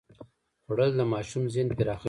خوړل 0.63 0.91
د 0.99 1.01
ماشوم 1.13 1.43
ذهن 1.53 1.67
پراخوي 1.77 1.99